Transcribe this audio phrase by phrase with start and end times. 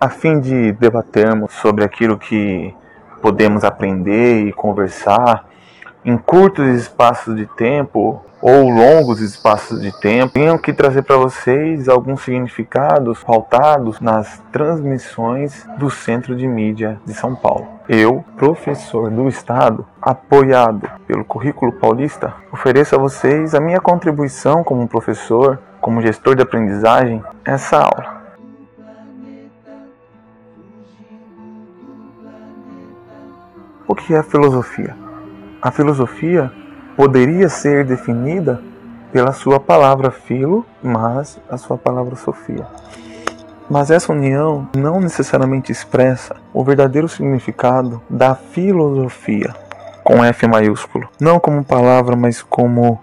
[0.00, 2.74] a fim de debatermos sobre aquilo que
[3.20, 5.46] podemos aprender e conversar
[6.04, 11.88] em curtos espaços de tempo ou longos espaços de tempo, tenho que trazer para vocês
[11.88, 17.66] alguns significados pautados nas transmissões do Centro de Mídia de São Paulo.
[17.88, 24.86] Eu, professor do Estado, apoiado pelo Currículo Paulista, ofereço a vocês a minha contribuição como
[24.86, 28.17] professor, como gestor de aprendizagem, essa aula.
[33.88, 34.94] O que é filosofia?
[35.62, 36.52] A filosofia
[36.94, 38.60] poderia ser definida
[39.10, 42.66] pela sua palavra filo, mas a sua palavra sofia.
[43.70, 49.56] Mas essa união não necessariamente expressa o verdadeiro significado da filosofia,
[50.04, 53.00] com F maiúsculo, não como palavra, mas como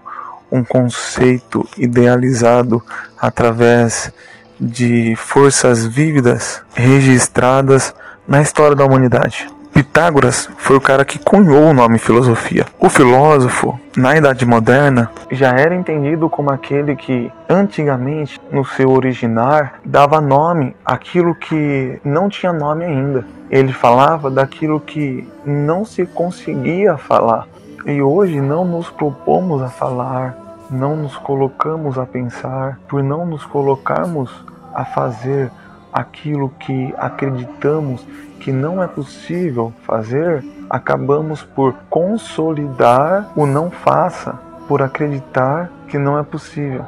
[0.52, 2.80] um conceito idealizado
[3.20, 4.12] através
[4.60, 7.92] de forças vívidas registradas
[8.26, 9.55] na história da humanidade.
[9.76, 12.64] Pitágoras foi o cara que cunhou o nome filosofia.
[12.80, 19.74] O filósofo, na Idade Moderna, já era entendido como aquele que, antigamente, no seu originar,
[19.84, 23.26] dava nome àquilo que não tinha nome ainda.
[23.50, 27.46] Ele falava daquilo que não se conseguia falar.
[27.84, 30.38] E hoje não nos propomos a falar,
[30.70, 34.30] não nos colocamos a pensar, por não nos colocarmos
[34.72, 35.50] a fazer
[35.92, 38.06] aquilo que acreditamos
[38.40, 46.18] que não é possível fazer, acabamos por consolidar o não faça, por acreditar que não
[46.18, 46.84] é possível.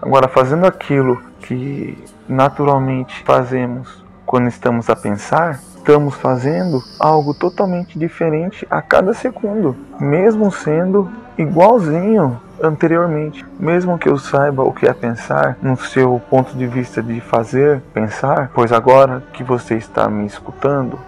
[0.00, 1.96] Agora, fazendo aquilo que
[2.28, 10.50] naturalmente fazemos quando estamos a pensar, estamos fazendo algo totalmente diferente a cada segundo, mesmo
[10.50, 13.44] sendo igualzinho anteriormente.
[13.58, 17.80] Mesmo que eu saiba o que é pensar no seu ponto de vista de fazer,
[17.92, 20.98] pensar, pois agora que você está me escutando,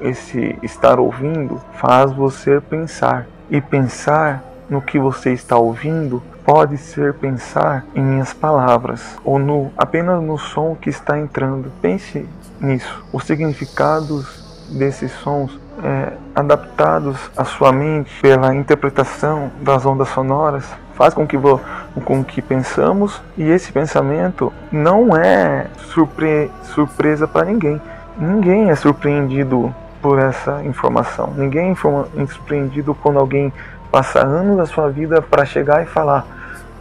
[0.00, 3.26] esse estar ouvindo faz você pensar.
[3.50, 9.70] E pensar no que você está ouvindo pode ser pensar em minhas palavras ou no
[9.76, 11.72] apenas no som que está entrando.
[11.80, 12.28] Pense
[12.60, 13.04] nisso.
[13.12, 20.64] Os significados desses sons é, adaptados à sua mente pela interpretação das ondas sonoras
[20.94, 21.36] faz com que,
[22.04, 27.80] com que pensamos e esse pensamento não é surpre, surpresa para ninguém.
[28.16, 31.32] Ninguém é surpreendido por essa informação.
[31.36, 33.52] Ninguém é surpreendido quando alguém
[33.90, 36.26] passa anos da sua vida para chegar e falar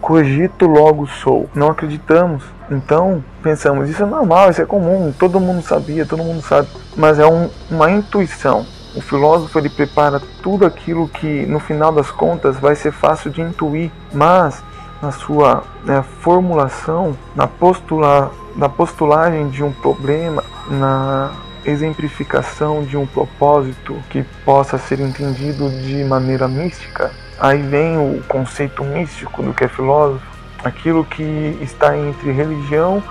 [0.03, 1.49] cogito logo sou.
[1.55, 2.43] Não acreditamos.
[2.69, 6.67] Então pensamos, isso é normal, isso é comum, todo mundo sabia, todo mundo sabe.
[6.95, 8.65] Mas é um, uma intuição.
[8.95, 13.41] O filósofo ele prepara tudo aquilo que no final das contas vai ser fácil de
[13.41, 14.63] intuir, mas
[15.01, 21.31] na sua né, formulação, na, postula, na postulagem de um problema, na
[21.65, 28.83] exemplificação de um propósito que possa ser entendido de maneira mística, aí vem o conceito
[28.83, 30.25] místico do que é filósofo,
[30.63, 33.03] aquilo que está entre religião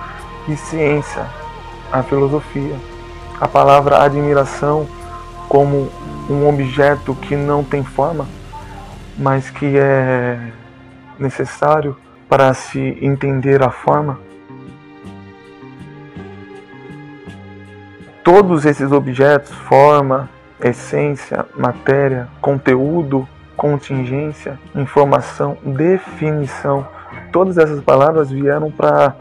[0.48, 1.26] e ciência,
[1.90, 2.76] a filosofia.
[3.40, 4.86] A palavra admiração
[5.52, 5.90] como
[6.30, 8.26] um objeto que não tem forma,
[9.18, 10.38] mas que é
[11.18, 11.94] necessário
[12.26, 14.18] para se entender a forma.
[18.24, 26.88] Todos esses objetos, forma, essência, matéria, conteúdo, contingência, informação, definição,
[27.30, 29.14] todas essas palavras vieram para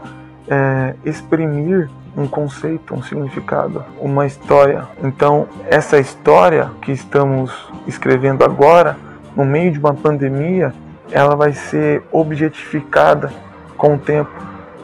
[0.48, 4.86] é, exprimir um conceito, um significado, uma história.
[5.02, 7.52] Então, essa história que estamos
[7.86, 8.96] escrevendo agora,
[9.36, 10.74] no meio de uma pandemia,
[11.10, 13.32] ela vai ser objetificada
[13.76, 14.30] com o tempo.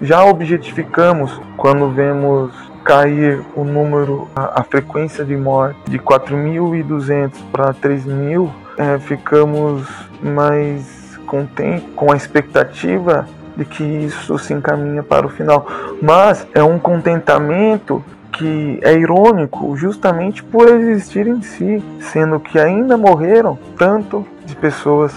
[0.00, 2.52] Já objetificamos quando vemos
[2.84, 9.86] cair o número, a, a frequência de morte de 4.200 para 3.000, é, ficamos
[10.22, 15.66] mais contentes com a expectativa de que isso se encaminha para o final.
[16.00, 18.02] Mas é um contentamento
[18.32, 25.12] que é irônico justamente por existir em si, sendo que ainda morreram tanto de pessoas.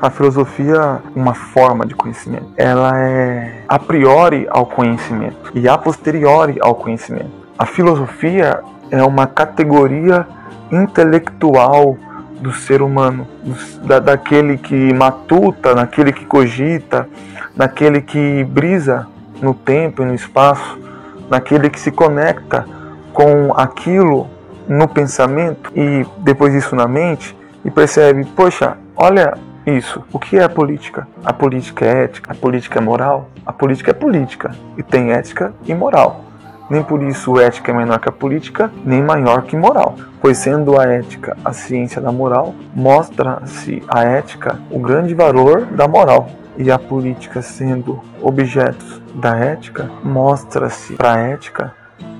[0.00, 6.58] A filosofia, uma forma de conhecimento, ela é a priori ao conhecimento e a posteriori
[6.60, 7.30] ao conhecimento.
[7.56, 10.26] A filosofia é uma categoria
[10.72, 11.96] intelectual
[12.42, 13.26] do ser humano,
[13.84, 17.08] da, daquele que matuta, daquele que cogita,
[17.56, 19.06] naquele que brisa
[19.40, 20.78] no tempo e no espaço,
[21.30, 22.66] naquele que se conecta
[23.12, 24.28] com aquilo
[24.68, 29.34] no pensamento e depois isso na mente e percebe, poxa, olha
[29.64, 30.02] isso.
[30.12, 31.06] O que é a política?
[31.24, 35.52] A política é ética, a política é moral, a política é política e tem ética
[35.64, 36.24] e moral.
[36.70, 39.96] Nem por isso ética é menor que a política, nem maior que moral.
[40.20, 45.86] Pois sendo a ética a ciência da moral, mostra-se a ética o grande valor da
[45.86, 46.28] moral.
[46.56, 51.74] E a política sendo objetos da ética, mostra-se para a ética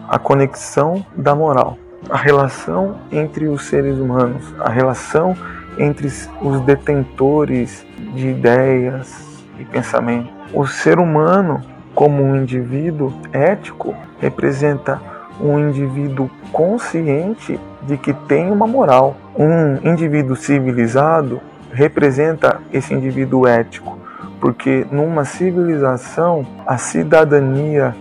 [0.08, 1.78] a conexão da moral,
[2.10, 5.36] a relação entre os seres humanos, a relação
[5.78, 6.08] entre
[6.40, 10.28] os detentores de ideias e pensamento.
[10.52, 11.62] O ser humano
[11.94, 15.00] como um indivíduo ético, representa
[15.40, 19.16] um indivíduo consciente de que tem uma moral.
[19.36, 21.40] Um indivíduo civilizado
[21.72, 23.98] representa esse indivíduo ético,
[24.40, 27.94] porque numa civilização a cidadania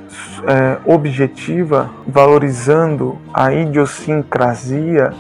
[0.48, 5.12] é, objetiva, valorizando a idiosincrasia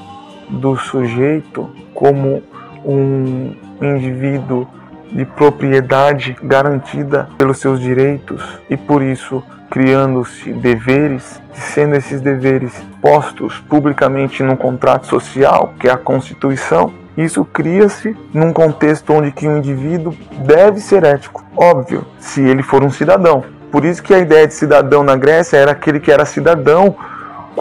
[0.49, 2.43] do sujeito como
[2.83, 4.67] um indivíduo
[5.11, 13.57] de propriedade garantida pelos seus direitos e por isso criando-se deveres, sendo esses deveres postos
[13.69, 19.57] publicamente num contrato social, que é a Constituição, isso cria-se num contexto onde que o
[19.57, 20.15] indivíduo
[20.45, 23.43] deve ser ético, óbvio, se ele for um cidadão.
[23.71, 26.95] Por isso que a ideia de cidadão na Grécia era aquele que era cidadão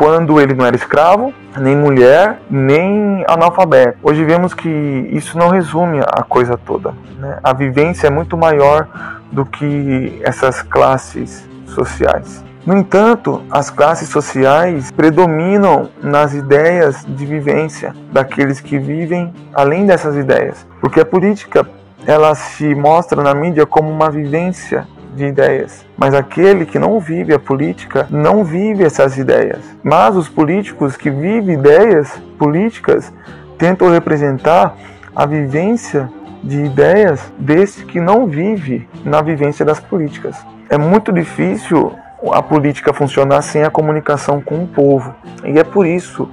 [0.01, 3.99] quando ele não era escravo, nem mulher, nem analfabeto.
[4.03, 4.67] Hoje vemos que
[5.13, 6.95] isso não resume a coisa toda.
[7.19, 7.39] Né?
[7.45, 8.89] A vivência é muito maior
[9.31, 12.43] do que essas classes sociais.
[12.65, 20.17] No entanto, as classes sociais predominam nas ideias de vivência daqueles que vivem além dessas
[20.17, 21.69] ideias, porque a política
[22.07, 25.85] ela se mostra na mídia como uma vivência de ideias.
[25.97, 29.61] Mas aquele que não vive a política não vive essas ideias.
[29.83, 33.13] Mas os políticos que vivem ideias políticas
[33.59, 34.75] tentam representar
[35.15, 36.11] a vivência
[36.43, 40.37] de ideias desse que não vive na vivência das políticas.
[40.69, 41.93] É muito difícil
[42.33, 45.15] a política funcionar sem a comunicação com o povo.
[45.45, 46.29] E é por isso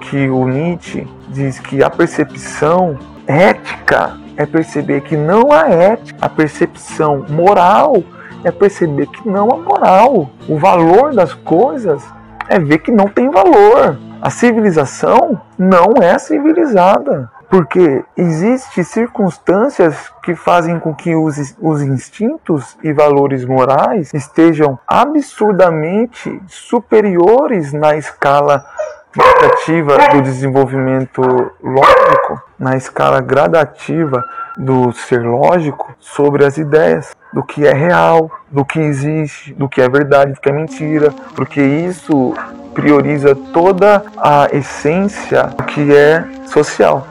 [0.00, 6.26] que o Nietzsche diz que a percepção ética é perceber que não há ética, a
[6.26, 8.02] percepção moral
[8.42, 10.30] é perceber que não há moral.
[10.48, 12.02] O valor das coisas
[12.48, 13.98] é ver que não tem valor.
[14.22, 17.30] A civilização não é civilizada.
[17.50, 26.40] Porque existem circunstâncias que fazem com que os, os instintos e valores morais estejam absurdamente
[26.46, 28.64] superiores na escala
[29.12, 31.20] gradativa do desenvolvimento
[31.62, 34.22] lógico, na escala gradativa
[34.56, 39.80] do ser lógico sobre as ideias, do que é real, do que existe, do que
[39.80, 42.34] é verdade, do que é mentira, porque isso
[42.74, 47.06] prioriza toda a essência do que é social,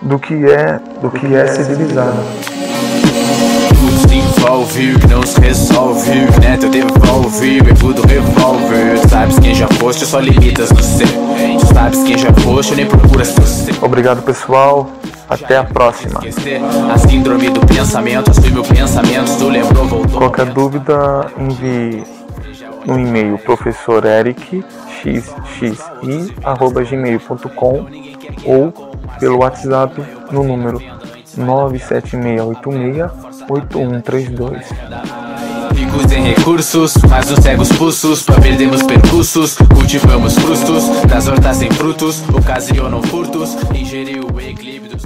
[0.00, 2.24] do que é, do que é civilizado
[4.14, 6.10] envolve, não se resolve?
[6.60, 11.08] Teu devolve, é tudo revólver sabes quem já foste, só limitas no ser
[11.74, 12.88] sabes quem já foste, nem
[13.44, 14.88] ser Obrigado pessoal,
[15.28, 16.20] até a próxima.
[16.92, 20.18] A síndrome do pensamento, assume o pensamento Tu lembrou, voltou.
[20.18, 22.04] Qualquer dúvida, envie
[22.86, 24.64] no e-mail professor Eric
[25.02, 27.86] xxi@gmail.com
[28.44, 28.72] ou
[29.18, 30.00] pelo WhatsApp
[30.30, 30.80] no número
[31.36, 33.10] 97686
[33.50, 35.23] 8132.
[35.94, 38.22] Ricos em recursos, mas os cegos pulsos.
[38.22, 44.96] Pra perdermos percursos, cultivamos frustos Das hortas sem frutos, ocasionam furtos Ingerir o equilíbrio